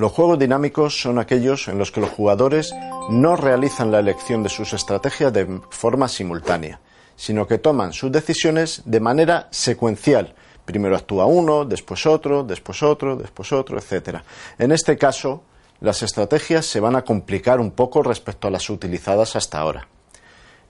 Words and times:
Los 0.00 0.12
juegos 0.12 0.38
dinámicos 0.38 0.98
son 0.98 1.18
aquellos 1.18 1.68
en 1.68 1.76
los 1.76 1.92
que 1.92 2.00
los 2.00 2.08
jugadores 2.08 2.74
no 3.10 3.36
realizan 3.36 3.90
la 3.90 3.98
elección 3.98 4.42
de 4.42 4.48
sus 4.48 4.72
estrategias 4.72 5.30
de 5.30 5.60
forma 5.68 6.08
simultánea, 6.08 6.80
sino 7.16 7.46
que 7.46 7.58
toman 7.58 7.92
sus 7.92 8.10
decisiones 8.10 8.80
de 8.86 8.98
manera 8.98 9.48
secuencial. 9.50 10.34
Primero 10.64 10.96
actúa 10.96 11.26
uno, 11.26 11.66
después 11.66 12.06
otro, 12.06 12.44
después 12.44 12.82
otro, 12.82 13.14
después 13.14 13.52
otro, 13.52 13.78
etc. 13.78 14.20
En 14.58 14.72
este 14.72 14.96
caso, 14.96 15.42
las 15.82 16.02
estrategias 16.02 16.64
se 16.64 16.80
van 16.80 16.96
a 16.96 17.04
complicar 17.04 17.60
un 17.60 17.72
poco 17.72 18.02
respecto 18.02 18.48
a 18.48 18.50
las 18.50 18.70
utilizadas 18.70 19.36
hasta 19.36 19.58
ahora. 19.58 19.86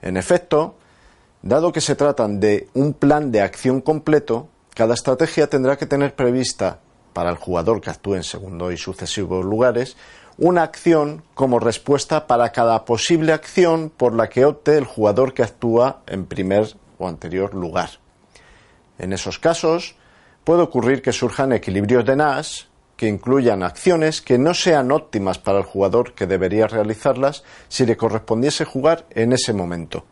En 0.01 0.17
efecto, 0.17 0.75
dado 1.41 1.71
que 1.71 1.79
se 1.79 1.95
tratan 1.95 2.41
de 2.41 2.67
un 2.73 2.91
plan 2.91 3.31
de 3.31 3.39
acción 3.39 3.79
completo, 3.79 4.49
cada 4.75 4.93
estrategia 4.93 5.47
tendrá 5.47 5.77
que 5.77 5.85
tener 5.85 6.15
prevista 6.15 6.81
para 7.13 7.29
el 7.29 7.37
jugador 7.37 7.81
que 7.81 7.89
actúe 7.89 8.15
en 8.15 8.23
segundo 8.23 8.71
y 8.71 8.77
sucesivos 8.77 9.45
lugares, 9.45 9.97
una 10.37 10.63
acción 10.63 11.23
como 11.33 11.59
respuesta 11.59 12.27
para 12.27 12.51
cada 12.51 12.85
posible 12.85 13.33
acción 13.33 13.91
por 13.95 14.13
la 14.13 14.29
que 14.29 14.45
opte 14.45 14.77
el 14.77 14.85
jugador 14.85 15.33
que 15.33 15.43
actúa 15.43 16.01
en 16.07 16.25
primer 16.25 16.75
o 16.97 17.07
anterior 17.07 17.53
lugar. 17.53 17.89
En 18.97 19.13
esos 19.13 19.39
casos, 19.39 19.95
puede 20.43 20.61
ocurrir 20.61 21.01
que 21.01 21.11
surjan 21.11 21.53
equilibrios 21.53 22.05
de 22.05 22.15
Nash 22.15 22.63
que 22.95 23.07
incluyan 23.07 23.63
acciones 23.63 24.21
que 24.21 24.37
no 24.37 24.53
sean 24.53 24.91
óptimas 24.91 25.39
para 25.39 25.57
el 25.57 25.63
jugador 25.63 26.13
que 26.13 26.27
debería 26.27 26.67
realizarlas 26.67 27.43
si 27.67 27.85
le 27.85 27.97
correspondiese 27.97 28.63
jugar 28.63 29.07
en 29.09 29.33
ese 29.33 29.53
momento. 29.53 30.05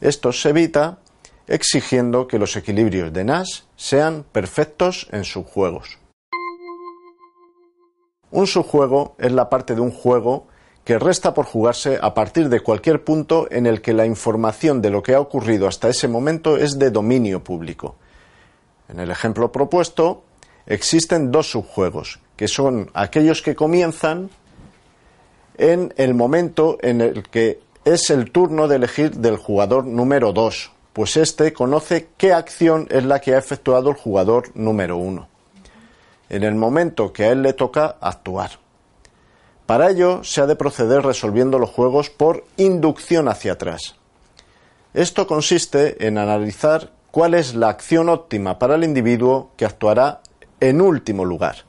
Esto 0.00 0.32
se 0.32 0.48
evita 0.48 1.00
exigiendo 1.46 2.26
que 2.26 2.38
los 2.38 2.56
equilibrios 2.56 3.12
de 3.12 3.24
Nash 3.24 3.60
sean 3.76 4.24
perfectos 4.32 5.06
en 5.12 5.24
sus 5.24 5.44
juegos. 5.44 5.98
Un 8.34 8.48
subjuego 8.48 9.14
es 9.18 9.30
la 9.30 9.48
parte 9.48 9.76
de 9.76 9.80
un 9.80 9.92
juego 9.92 10.48
que 10.82 10.98
resta 10.98 11.32
por 11.34 11.44
jugarse 11.44 12.00
a 12.02 12.14
partir 12.14 12.48
de 12.48 12.58
cualquier 12.58 13.04
punto 13.04 13.46
en 13.48 13.64
el 13.64 13.80
que 13.80 13.92
la 13.92 14.06
información 14.06 14.82
de 14.82 14.90
lo 14.90 15.04
que 15.04 15.14
ha 15.14 15.20
ocurrido 15.20 15.68
hasta 15.68 15.88
ese 15.88 16.08
momento 16.08 16.56
es 16.56 16.76
de 16.76 16.90
dominio 16.90 17.44
público. 17.44 17.94
En 18.88 18.98
el 18.98 19.12
ejemplo 19.12 19.52
propuesto, 19.52 20.24
existen 20.66 21.30
dos 21.30 21.48
subjuegos, 21.48 22.18
que 22.34 22.48
son 22.48 22.90
aquellos 22.92 23.40
que 23.40 23.54
comienzan 23.54 24.30
en 25.56 25.94
el 25.96 26.14
momento 26.14 26.78
en 26.82 27.02
el 27.02 27.22
que 27.28 27.60
es 27.84 28.10
el 28.10 28.32
turno 28.32 28.66
de 28.66 28.76
elegir 28.76 29.12
del 29.12 29.36
jugador 29.36 29.84
número 29.86 30.32
2, 30.32 30.72
pues 30.92 31.16
éste 31.16 31.52
conoce 31.52 32.08
qué 32.16 32.32
acción 32.32 32.88
es 32.90 33.04
la 33.04 33.20
que 33.20 33.36
ha 33.36 33.38
efectuado 33.38 33.90
el 33.90 33.96
jugador 33.96 34.50
número 34.56 34.96
1 34.96 35.33
en 36.28 36.42
el 36.42 36.54
momento 36.54 37.12
que 37.12 37.24
a 37.24 37.32
él 37.32 37.42
le 37.42 37.52
toca 37.52 37.96
actuar. 38.00 38.50
Para 39.66 39.90
ello 39.90 40.22
se 40.24 40.40
ha 40.40 40.46
de 40.46 40.56
proceder 40.56 41.02
resolviendo 41.02 41.58
los 41.58 41.70
juegos 41.70 42.10
por 42.10 42.44
inducción 42.56 43.28
hacia 43.28 43.52
atrás. 43.52 43.96
Esto 44.92 45.26
consiste 45.26 46.06
en 46.06 46.18
analizar 46.18 46.92
cuál 47.10 47.34
es 47.34 47.54
la 47.54 47.68
acción 47.68 48.08
óptima 48.08 48.58
para 48.58 48.74
el 48.74 48.84
individuo 48.84 49.52
que 49.56 49.64
actuará 49.64 50.20
en 50.60 50.80
último 50.80 51.24
lugar. 51.24 51.64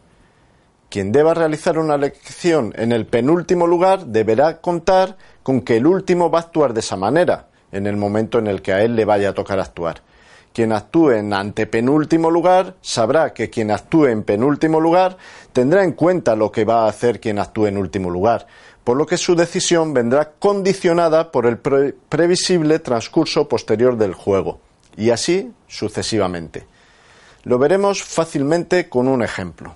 Quien 0.90 1.12
deba 1.12 1.34
realizar 1.34 1.78
una 1.78 1.96
elección 1.96 2.74
en 2.78 2.92
el 2.92 3.06
penúltimo 3.06 3.68
lugar 3.68 4.06
deberá 4.06 4.62
contar 4.62 5.18
con 5.44 5.62
que 5.62 5.78
el 5.78 5.88
último 5.88 6.30
va 6.30 6.40
a 6.40 6.42
actuar 6.44 6.74
de 6.74 6.80
esa 6.82 6.96
manera 6.96 7.48
en 7.72 7.88
el 7.88 7.98
momento 7.98 8.40
en 8.40 8.48
el 8.48 8.62
que 8.62 8.74
a 8.74 8.82
él 8.84 8.96
le 8.96 9.06
vaya 9.06 9.30
a 9.30 9.34
tocar 9.34 9.60
actuar 9.60 10.02
quien 10.56 10.72
actúe 10.72 11.12
en 11.12 11.34
antepenúltimo 11.34 12.32
lugar 12.32 12.76
sabrá 12.82 13.34
que 13.34 13.50
quien 13.50 13.72
actúe 13.72 14.06
en 14.06 14.24
penúltimo 14.24 14.80
lugar 14.80 15.18
tendrá 15.52 15.84
en 15.84 15.92
cuenta 15.92 16.34
lo 16.38 16.50
que 16.50 16.64
va 16.64 16.86
a 16.86 16.88
hacer 16.88 17.20
quien 17.20 17.40
actúe 17.40 17.66
en 17.68 17.78
último 17.78 18.10
lugar, 18.10 18.48
por 18.86 18.96
lo 18.96 19.06
que 19.06 19.18
su 19.18 19.36
decisión 19.36 19.94
vendrá 19.94 20.32
condicionada 20.40 21.30
por 21.30 21.46
el 21.46 21.58
previsible 21.58 22.80
transcurso 22.80 23.50
posterior 23.50 23.98
del 23.98 24.14
juego, 24.14 24.62
y 24.96 25.10
así 25.10 25.52
sucesivamente. 25.68 26.66
Lo 27.44 27.60
veremos 27.60 28.02
fácilmente 28.02 28.88
con 28.88 29.10
un 29.10 29.24
ejemplo. 29.24 29.76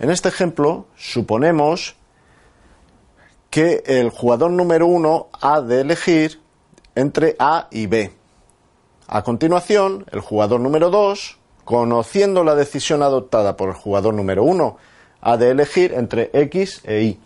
En 0.00 0.10
este 0.10 0.28
ejemplo, 0.28 0.88
suponemos 0.96 1.94
que 3.48 3.84
el 3.86 4.10
jugador 4.10 4.50
número 4.50 4.88
uno 4.88 5.28
ha 5.40 5.60
de 5.60 5.82
elegir 5.82 6.40
entre 6.96 7.36
A 7.38 7.68
y 7.70 7.86
B 7.86 8.18
a 9.12 9.22
continuación, 9.22 10.06
el 10.12 10.20
jugador 10.20 10.60
número 10.60 10.88
2, 10.88 11.36
conociendo 11.64 12.44
la 12.44 12.54
decisión 12.54 13.02
adoptada 13.02 13.56
por 13.56 13.70
el 13.70 13.74
jugador 13.74 14.14
número 14.14 14.44
1, 14.44 14.76
ha 15.20 15.36
de 15.36 15.50
elegir 15.50 15.92
entre 15.94 16.30
X 16.32 16.80
e 16.84 17.02
Y. 17.02 17.18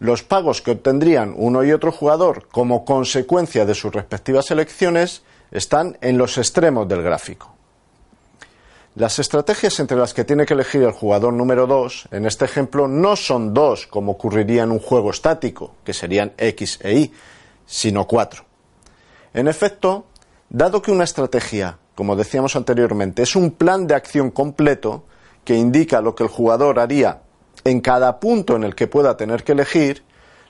Los 0.00 0.24
pagos 0.24 0.60
que 0.60 0.72
obtendrían 0.72 1.34
uno 1.36 1.62
y 1.62 1.70
otro 1.70 1.92
jugador 1.92 2.48
como 2.48 2.84
consecuencia 2.84 3.64
de 3.64 3.76
sus 3.76 3.94
respectivas 3.94 4.50
elecciones 4.50 5.22
están 5.52 5.96
en 6.00 6.18
los 6.18 6.36
extremos 6.36 6.88
del 6.88 7.04
gráfico. 7.04 7.54
Las 8.96 9.20
estrategias 9.20 9.78
entre 9.78 9.96
las 9.96 10.14
que 10.14 10.24
tiene 10.24 10.46
que 10.46 10.54
elegir 10.54 10.82
el 10.82 10.90
jugador 10.90 11.32
número 11.32 11.68
2 11.68 12.08
en 12.10 12.26
este 12.26 12.44
ejemplo 12.44 12.88
no 12.88 13.14
son 13.14 13.54
dos 13.54 13.86
como 13.86 14.12
ocurriría 14.12 14.64
en 14.64 14.72
un 14.72 14.80
juego 14.80 15.10
estático, 15.10 15.76
que 15.84 15.92
serían 15.92 16.32
X 16.36 16.80
e 16.82 16.94
Y, 16.94 17.12
sino 17.66 18.08
cuatro. 18.08 18.47
En 19.34 19.48
efecto, 19.48 20.06
dado 20.48 20.82
que 20.82 20.90
una 20.90 21.04
estrategia, 21.04 21.78
como 21.94 22.16
decíamos 22.16 22.56
anteriormente, 22.56 23.22
es 23.22 23.36
un 23.36 23.50
plan 23.50 23.86
de 23.86 23.94
acción 23.94 24.30
completo 24.30 25.04
que 25.44 25.54
indica 25.54 26.00
lo 26.00 26.14
que 26.14 26.24
el 26.24 26.28
jugador 26.28 26.78
haría 26.78 27.22
en 27.64 27.80
cada 27.80 28.20
punto 28.20 28.56
en 28.56 28.64
el 28.64 28.74
que 28.74 28.86
pueda 28.86 29.16
tener 29.16 29.44
que 29.44 29.52
elegir, 29.52 30.04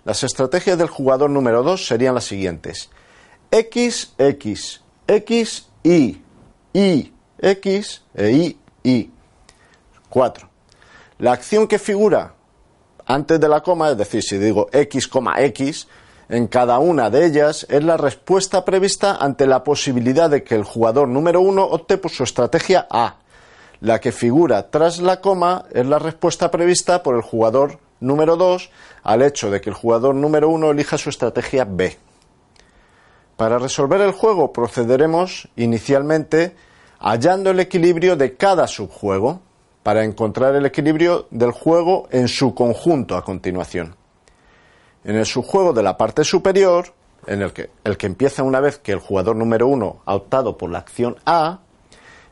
las 0.05 0.23
estrategias 0.23 0.79
del 0.79 0.89
jugador 0.89 1.31
número 1.31 1.63
2 1.63 1.87
serían 1.87 2.15
las 2.15 2.25
siguientes. 2.25 2.91
X, 3.51 4.15
X, 4.19 4.83
X, 5.07 5.69
Y, 5.83 6.23
Y, 6.73 7.13
X 7.39 8.03
e 8.15 8.31
Y, 8.31 8.59
Y. 8.83 9.11
4. 10.09 10.49
La 11.19 11.33
acción 11.33 11.67
que 11.67 11.79
figura 11.79 12.35
antes 13.07 13.41
de 13.41 13.49
la 13.49 13.63
coma, 13.63 13.91
es 13.91 13.97
decir, 13.97 14.23
si 14.23 14.39
digo 14.39 14.69
X, 14.73 15.09
X, 15.39 15.89
en 16.29 16.47
cada 16.47 16.79
una 16.79 17.09
de 17.09 17.25
ellas 17.25 17.67
es 17.71 17.83
la 17.83 17.97
respuesta 17.97 18.65
prevista 18.65 19.17
ante 19.17 19.47
la 19.47 19.65
posibilidad 19.65 20.29
de 20.29 20.45
que 20.45 20.55
el 20.55 20.63
jugador 20.63 21.09
número 21.09 21.41
uno 21.41 21.65
opte 21.65 21.97
por 21.97 22.11
su 22.11 22.23
estrategia 22.23 22.87
A. 22.91 23.17
La 23.81 24.01
que 24.01 24.13
figura 24.13 24.71
tras 24.71 24.99
la 24.99 25.21
coma 25.21 25.65
es 25.73 25.87
la 25.87 25.99
respuesta 25.99 26.51
prevista 26.51 27.03
por 27.03 27.17
el 27.17 27.23
jugador 27.23 27.79
número 28.01 28.37
2 28.37 28.71
al 29.05 29.23
hecho 29.23 29.51
de 29.51 29.61
que 29.61 29.71
el 29.71 29.77
jugador 29.77 30.15
número 30.15 30.51
1 30.51 30.71
elija 30.73 30.99
su 30.99 31.09
estrategia 31.09 31.65
B. 31.65 31.97
Para 33.37 33.59
resolver 33.59 34.01
el 34.03 34.13
juego 34.13 34.53
procederemos 34.53 35.49
inicialmente 35.57 36.57
hallando 36.99 37.51
el 37.51 37.61
equilibrio 37.61 38.17
de 38.17 38.37
cada 38.37 38.67
subjuego 38.67 39.41
para 39.83 40.05
encontrar 40.05 40.55
el 40.57 40.67
equilibrio 40.67 41.29
del 41.31 41.53
juego 41.53 42.09
en 42.11 42.29
su 42.29 42.55
conjunto 42.55 43.17
a 43.17 43.25
continuación. 43.25 43.98
En 45.09 45.17
el 45.17 45.25
subjuego 45.25 45.73
de 45.73 45.83
la 45.83 45.97
parte 45.97 46.23
superior, 46.23 46.93
en 47.27 47.41
el 47.41 47.55
que, 47.55 47.71
el 47.83 47.97
que 47.97 48.05
empieza 48.05 48.43
una 48.43 48.61
vez 48.61 48.77
que 48.77 48.93
el 48.93 48.99
jugador 48.99 49.37
número 49.37 49.67
1 49.67 50.03
ha 50.05 50.15
optado 50.15 50.59
por 50.59 50.69
la 50.69 50.81
acción 50.81 51.17
A, 51.25 51.61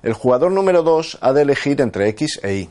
el 0.03 0.13
jugador 0.13 0.53
número 0.53 0.83
2 0.83 1.17
ha 1.23 1.33
de 1.33 1.41
elegir 1.41 1.81
entre 1.81 2.07
X 2.11 2.39
e 2.43 2.55
Y. 2.55 2.71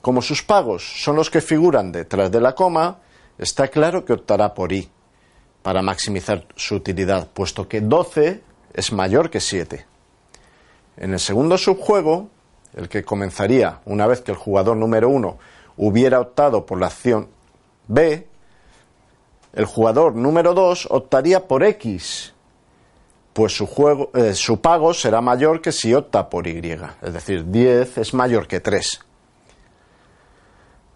Como 0.00 0.22
sus 0.22 0.42
pagos 0.42 1.02
son 1.02 1.16
los 1.16 1.28
que 1.28 1.42
figuran 1.42 1.92
detrás 1.92 2.30
de 2.30 2.40
la 2.40 2.54
coma, 2.54 3.00
está 3.36 3.68
claro 3.68 4.06
que 4.06 4.14
optará 4.14 4.54
por 4.54 4.72
Y, 4.72 4.88
para 5.60 5.82
maximizar 5.82 6.46
su 6.56 6.76
utilidad, 6.76 7.28
puesto 7.34 7.68
que 7.68 7.82
12 7.82 8.40
es 8.72 8.92
mayor 8.94 9.28
que 9.28 9.40
7. 9.40 9.84
En 10.96 11.12
el 11.12 11.20
segundo 11.20 11.58
subjuego, 11.58 12.30
el 12.74 12.88
que 12.88 13.04
comenzaría 13.04 13.80
una 13.84 14.06
vez 14.06 14.22
que 14.22 14.32
el 14.32 14.38
jugador 14.38 14.78
número 14.78 15.10
1 15.10 15.36
hubiera 15.76 16.18
optado 16.18 16.64
por 16.64 16.80
la 16.80 16.86
acción 16.86 17.28
B, 17.88 18.31
el 19.52 19.64
jugador 19.66 20.14
número 20.14 20.54
2 20.54 20.88
optaría 20.90 21.46
por 21.46 21.62
X, 21.62 22.32
pues 23.32 23.60
eh, 24.14 24.34
su 24.34 24.60
pago 24.60 24.94
será 24.94 25.20
mayor 25.20 25.60
que 25.60 25.72
si 25.72 25.94
opta 25.94 26.28
por 26.28 26.46
Y, 26.46 26.78
es 27.02 27.12
decir, 27.12 27.50
10 27.50 27.98
es 27.98 28.14
mayor 28.14 28.46
que 28.46 28.60
3. 28.60 29.00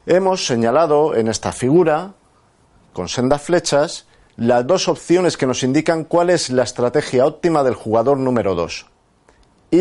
Hemos 0.07 0.47
señalado 0.47 1.15
en 1.15 1.29
esta 1.29 1.53
figura, 1.53 2.13
con 2.93 3.09
sendas 3.09 3.43
flechas, 3.43 4.07
las 4.37 4.67
dos 4.67 4.89
opciones 4.89 5.37
que 5.37 5.47
nos 5.47 5.63
indican 5.63 6.05
cuál 6.05 6.31
es 6.31 6.51
la 6.51 6.63
estrategia 6.63 7.27
óptima 7.27 7.63
del 7.63 7.75
jugador 7.75 8.19
número 8.19 8.55
2. 8.55 8.87
Y 9.71 9.79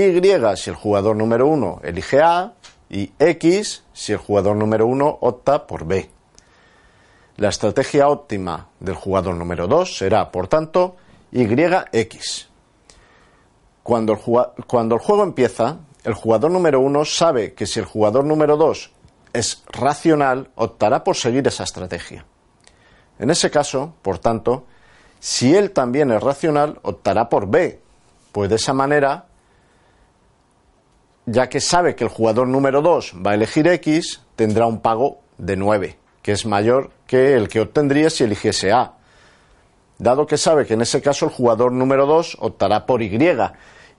si 0.56 0.70
el 0.70 0.76
jugador 0.76 1.16
número 1.16 1.48
1 1.48 1.82
elige 1.84 2.22
A 2.22 2.54
y 2.90 3.12
X 3.20 3.84
si 3.94 4.14
el 4.14 4.18
jugador 4.18 4.56
número 4.56 4.88
1 4.88 5.20
opta 5.22 5.68
por 5.68 5.86
B. 5.86 6.10
La 7.38 7.50
estrategia 7.50 8.08
óptima 8.08 8.70
del 8.80 8.96
jugador 8.96 9.36
número 9.36 9.68
2 9.68 9.98
será, 9.98 10.32
por 10.32 10.48
tanto, 10.48 10.96
YX. 11.34 12.48
Cuando 13.84 14.14
el, 14.14 14.66
cuando 14.66 14.96
el 14.96 15.02
juego 15.02 15.24
empieza, 15.24 15.80
el 16.06 16.14
jugador 16.14 16.50
número 16.50 16.80
1 16.80 17.04
sabe 17.04 17.54
que 17.54 17.66
si 17.66 17.82
el 17.82 17.86
jugador 17.86 18.24
número 18.24 18.56
2 18.56 18.90
es 19.34 19.66
racional, 19.68 20.50
optará 20.56 21.04
por 21.04 21.18
seguir 21.18 21.46
esa 21.46 21.66
estrategia. 21.66 22.26
En 23.20 23.30
ese 23.30 23.52
caso, 23.52 23.96
por 24.02 24.18
tanto, 24.18 24.66
si 25.20 25.54
él 25.54 25.72
también 25.72 26.12
es 26.12 26.24
racional, 26.24 26.80
optará 26.84 27.28
por 27.28 27.48
B, 27.48 27.82
pues 28.32 28.50
de 28.50 28.56
esa 28.56 28.74
manera, 28.74 29.26
ya 31.26 31.50
que 31.50 31.60
sabe 31.60 31.96
que 31.96 32.06
el 32.06 32.10
jugador 32.10 32.48
número 32.48 32.82
2 32.82 33.16
va 33.26 33.32
a 33.32 33.36
elegir 33.36 33.68
X, 33.68 34.22
tendrá 34.38 34.68
un 34.68 34.80
pago 34.80 35.20
de 35.38 35.58
9 35.58 36.05
que 36.26 36.32
es 36.32 36.48
mayor 36.48 36.90
que 37.06 37.36
el 37.36 37.48
que 37.48 37.62
obtendría 37.62 38.10
si 38.10 38.24
eligiese 38.24 38.72
A. 38.72 38.94
Dado 40.00 40.26
que 40.26 40.40
sabe 40.40 40.66
que 40.66 40.74
en 40.74 40.82
ese 40.82 41.00
caso 41.00 41.26
el 41.26 41.32
jugador 41.32 41.72
número 41.72 42.08
2 42.08 42.38
optará 42.40 42.88
por 42.88 43.04
Y 43.04 43.16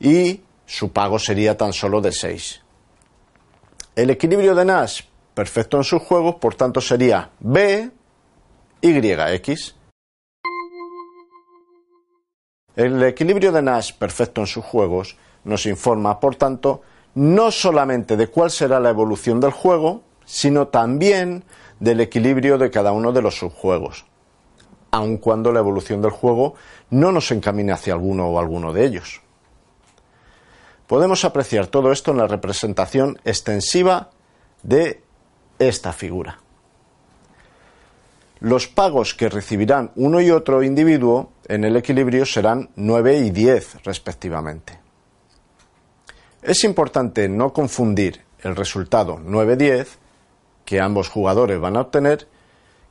y 0.01 0.41
su 0.67 0.91
pago 0.91 1.21
sería 1.21 1.57
tan 1.57 1.73
solo 1.73 2.01
de 2.01 2.11
6. 2.11 2.63
El 3.95 4.11
equilibrio 4.11 4.57
de 4.57 4.65
Nash 4.65 5.03
perfecto 5.35 5.77
en 5.77 5.85
sus 5.85 6.03
juegos, 6.03 6.35
por 6.35 6.57
tanto, 6.57 6.81
sería 6.81 7.31
B, 7.39 7.93
Y, 8.81 9.11
X. 9.13 9.77
El 12.75 13.01
equilibrio 13.05 13.53
de 13.53 13.63
Nash 13.63 13.93
perfecto 13.93 14.41
en 14.41 14.49
sus 14.49 14.65
juegos 14.65 15.17
nos 15.45 15.65
informa, 15.65 16.19
por 16.19 16.35
tanto, 16.35 16.83
no 17.15 17.53
solamente 17.53 18.17
de 18.17 18.27
cuál 18.27 18.51
será 18.51 18.81
la 18.81 18.91
evolución 18.91 19.39
del 19.39 19.53
juego, 19.53 20.03
sino 20.25 20.67
también 20.67 21.45
del 21.81 22.01
equilibrio 22.01 22.59
de 22.59 22.71
cada 22.71 22.93
uno 22.93 23.13
de 23.13 23.23
los 23.23 23.39
subjuegos, 23.39 24.07
aun 24.91 25.19
cuando 25.19 25.53
la 25.53 25.61
evolución 25.61 26.01
del 26.03 26.11
juego 26.11 26.55
no 26.91 27.13
nos 27.13 27.31
encamine 27.31 27.73
hacia 27.73 27.93
alguno 27.93 28.29
o 28.29 28.39
alguno 28.39 28.73
de 28.73 28.85
ellos. 28.85 29.21
Podemos 30.87 31.25
apreciar 31.25 31.67
todo 31.67 31.91
esto 31.93 32.13
en 32.13 32.19
la 32.19 32.29
representación 32.29 33.19
extensiva 33.25 34.11
de 34.63 35.03
esta 35.59 35.93
figura. 35.93 36.39
Los 38.41 38.69
pagos 38.69 39.15
que 39.15 39.29
recibirán 39.29 39.93
uno 39.97 40.21
y 40.21 40.31
otro 40.31 40.63
individuo 40.63 41.33
en 41.49 41.65
el 41.65 41.77
equilibrio 41.77 42.27
serán 42.27 42.71
9 42.77 43.19
y 43.19 43.31
10 43.31 43.83
respectivamente. 43.83 44.79
Es 46.43 46.63
importante 46.63 47.29
no 47.29 47.53
confundir 47.53 48.23
el 48.41 48.55
resultado 48.55 49.19
9-10 49.19 49.87
que 50.67 50.81
ambos 50.81 51.09
jugadores 51.09 51.59
van 51.59 51.77
a 51.77 51.81
obtener, 51.81 52.29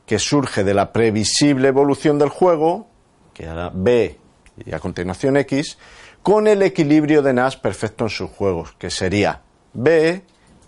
que 0.08 0.18
surge 0.18 0.64
de 0.64 0.74
la 0.74 0.92
previsible 0.94 1.68
evolución 1.68 2.18
del 2.18 2.30
juego, 2.30 2.88
que 3.34 3.44
era 3.44 3.70
B 3.72 4.18
y 4.66 4.74
a 4.74 4.80
continuación 4.80 5.38
X, 5.38 5.78
con 6.24 6.48
el 6.48 6.64
equilibrio 6.64 7.22
de 7.22 7.34
Nash 7.34 7.58
perfecto 7.58 8.06
en 8.06 8.10
sus 8.10 8.32
juegos, 8.32 8.72
que 8.80 8.90
sería 8.90 9.42
B, 9.74 10.24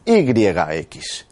Y, 0.05 0.45
X. 0.45 1.25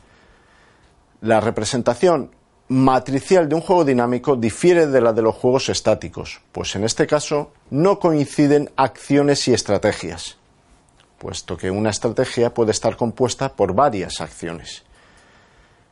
La 1.22 1.42
representación 1.42 2.32
matricial 2.70 3.48
de 3.50 3.56
un 3.56 3.62
juego 3.62 3.84
dinámico 3.86 4.36
difiere 4.36 4.88
de 4.88 5.02
la 5.02 5.14
de 5.14 5.22
los 5.22 5.36
juegos 5.36 5.70
estáticos, 5.70 6.42
pues 6.52 6.76
en 6.76 6.86
este 6.86 7.06
caso 7.06 7.52
no 7.70 8.00
coinciden 8.00 8.72
acciones 8.78 9.48
y 9.48 9.54
estrategias, 9.54 10.38
puesto 11.20 11.58
que 11.58 11.70
una 11.70 11.90
estrategia 11.90 12.54
puede 12.54 12.72
estar 12.72 12.96
compuesta 12.96 13.54
por 13.54 13.76
varias 13.76 14.22
acciones. 14.22 14.85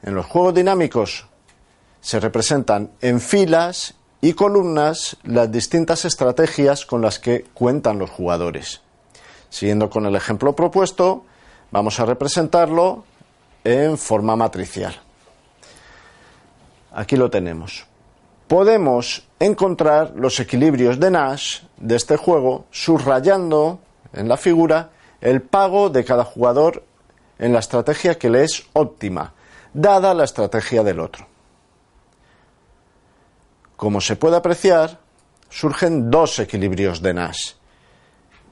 En 0.04 0.16
los 0.16 0.26
juegos 0.26 0.54
dinámicos 0.54 1.26
se 2.02 2.20
representan 2.20 2.92
en 3.02 3.22
filas 3.22 3.96
y 4.20 4.34
columnas 4.34 5.18
las 5.24 5.52
distintas 5.52 6.04
estrategias 6.06 6.86
con 6.86 7.02
las 7.02 7.20
que 7.20 7.46
cuentan 7.54 8.00
los 8.00 8.10
jugadores. 8.10 8.82
Siguiendo 9.50 9.90
con 9.90 10.06
el 10.06 10.16
ejemplo 10.16 10.56
propuesto, 10.56 11.24
vamos 11.72 12.00
a 12.00 12.06
representarlo 12.06 13.06
en 13.64 13.98
forma 13.98 14.36
matricial. 14.36 14.94
Aquí 16.94 17.16
lo 17.16 17.30
tenemos. 17.30 17.86
Podemos 18.48 19.26
encontrar 19.40 20.14
los 20.16 20.40
equilibrios 20.40 21.00
de 21.00 21.12
Nash 21.12 21.62
de 21.78 21.96
este 21.96 22.18
juego 22.18 22.66
subrayando 22.72 23.80
en 24.12 24.28
la 24.28 24.38
figura 24.38 24.90
el 25.22 25.42
pago 25.42 25.90
de 25.90 26.04
cada 26.04 26.26
jugador 26.26 26.84
en 27.40 27.54
la 27.54 27.60
estrategia 27.60 28.20
que 28.20 28.30
le 28.30 28.44
es 28.44 28.66
óptima, 28.74 29.34
dada 29.74 30.14
la 30.14 30.24
estrategia 30.24 30.84
del 30.84 31.00
otro. 31.00 31.28
Como 33.76 34.00
se 34.00 34.16
puede 34.16 34.38
apreciar, 34.38 35.00
surgen 35.50 36.10
dos 36.10 36.40
equilibrios 36.40 37.02
de 37.02 37.14
Nash, 37.14 37.54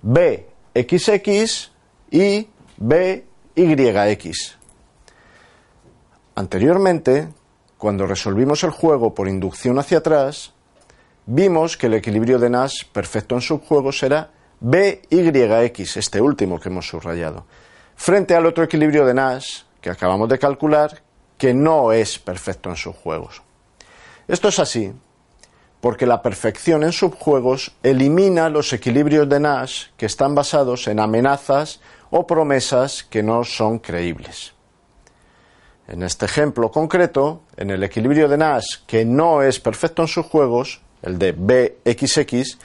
BXX 0.01 1.71
y 2.12 2.47
BYX. 2.77 4.57
Anteriormente, 6.35 7.29
cuando 7.77 8.06
resolvimos 8.06 8.63
el 8.63 8.71
juego 8.71 9.13
por 9.13 9.27
inducción 9.27 9.77
hacia 9.79 10.00
atrás, 10.00 10.53
vimos 11.25 11.77
que 11.77 11.88
el 11.88 11.95
equilibrio 11.95 12.39
de 12.39 12.50
Nash 12.50 12.85
perfecto 12.91 13.35
en 13.35 13.41
subjuegos 13.41 14.01
era 14.03 14.31
BYX, 14.59 15.97
este 15.97 16.21
último 16.21 16.59
que 16.59 16.69
hemos 16.69 16.88
subrayado, 16.88 17.45
frente 17.95 18.35
al 18.35 18.45
otro 18.45 18.63
equilibrio 18.63 19.06
de 19.06 19.13
Nash 19.13 19.63
que 19.81 19.89
acabamos 19.89 20.29
de 20.29 20.38
calcular, 20.38 21.01
que 21.41 21.55
no 21.55 21.91
es 21.91 22.19
perfecto 22.19 22.69
en 22.69 22.75
subjuegos. 22.75 23.41
Esto 24.27 24.49
es 24.49 24.59
así 24.59 24.93
porque 25.79 26.05
la 26.05 26.21
perfección 26.21 26.83
en 26.83 26.91
subjuegos 26.91 27.71
elimina 27.81 28.47
los 28.47 28.71
equilibrios 28.73 29.27
de 29.27 29.39
Nash 29.39 29.85
que 29.97 30.06
están 30.06 30.35
basados 30.35 30.87
en 30.87 30.99
amenazas 30.99 31.81
o 32.11 32.27
promesas 32.27 33.01
que 33.01 33.23
no 33.23 33.44
son 33.44 33.80
creíbles. 33.80 34.54
En 35.87 36.04
este 36.04 36.27
ejemplo 36.27 36.69
concreto, 36.69 37.42
en 37.57 37.71
el 37.71 37.83
equilibrio 37.83 38.27
de 38.27 38.37
Nash 38.37 38.75
que 38.85 39.04
no 39.04 39.42
es 39.42 39.59
perfecto 39.59 40.04
en 40.04 40.09
subjuegos, 40.09 40.80
el 41.01 41.18
de 41.18 41.31
BXX, 41.31 42.59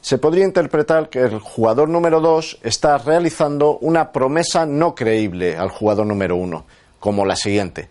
se 0.00 0.18
podría 0.18 0.44
interpretar 0.44 1.08
que 1.08 1.18
el 1.18 1.40
jugador 1.40 1.88
número 1.88 2.20
2 2.20 2.60
está 2.62 2.96
realizando 2.96 3.78
una 3.78 4.12
promesa 4.12 4.66
no 4.66 4.94
creíble 4.94 5.56
al 5.56 5.70
jugador 5.70 6.06
número 6.06 6.36
1, 6.36 6.64
como 7.00 7.26
la 7.26 7.34
siguiente 7.34 7.88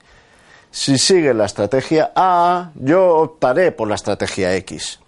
si 0.72 1.00
sigue 1.00 1.34
la 1.34 1.46
estrategia 1.46 2.12
A, 2.16 2.72
yo 2.76 3.16
optaré 3.18 3.72
por 3.72 3.88
la 3.88 3.96
estrategia 3.96 4.56
X. 4.56 5.00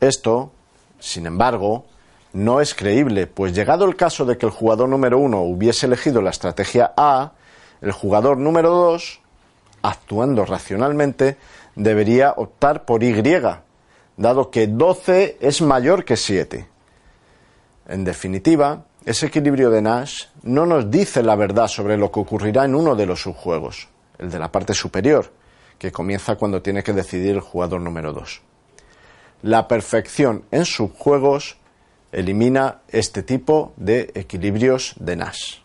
Esto, 0.00 0.52
sin 0.98 1.26
embargo, 1.26 1.84
no 2.32 2.60
es 2.60 2.74
creíble, 2.74 3.26
pues 3.26 3.54
llegado 3.54 3.84
el 3.84 3.96
caso 3.96 4.24
de 4.24 4.38
que 4.38 4.46
el 4.46 4.52
jugador 4.52 4.88
número 4.88 5.18
uno 5.18 5.42
hubiese 5.42 5.86
elegido 5.86 6.22
la 6.22 6.30
estrategia 6.30 6.92
A, 6.96 7.32
el 7.82 7.92
jugador 7.92 8.38
número 8.38 8.70
2, 8.70 9.20
actuando 9.82 10.46
racionalmente, 10.46 11.36
debería 11.74 12.32
optar 12.36 12.84
por 12.86 13.02
Y, 13.02 13.14
dado 14.16 14.50
que 14.50 14.66
12 14.66 15.38
es 15.40 15.60
mayor 15.60 16.04
que 16.04 16.16
7. 16.16 16.66
En 17.88 18.04
definitiva, 18.04 18.84
ese 19.04 19.26
equilibrio 19.26 19.70
de 19.70 19.82
Nash 19.82 20.24
no 20.42 20.64
nos 20.64 20.90
dice 20.90 21.22
la 21.22 21.36
verdad 21.36 21.68
sobre 21.68 21.98
lo 21.98 22.10
que 22.10 22.20
ocurrirá 22.20 22.64
en 22.64 22.74
uno 22.74 22.96
de 22.96 23.06
los 23.06 23.22
subjuegos 23.22 23.88
el 24.18 24.30
de 24.30 24.38
la 24.38 24.50
parte 24.50 24.74
superior, 24.74 25.32
que 25.78 25.92
comienza 25.92 26.36
cuando 26.36 26.62
tiene 26.62 26.82
que 26.82 26.92
decidir 26.92 27.36
el 27.36 27.40
jugador 27.40 27.80
número 27.80 28.12
2. 28.12 28.40
La 29.42 29.68
perfección 29.68 30.44
en 30.50 30.64
subjuegos 30.64 31.56
elimina 32.10 32.80
este 32.88 33.22
tipo 33.22 33.72
de 33.76 34.10
equilibrios 34.14 34.94
de 34.98 35.16
Nash. 35.16 35.58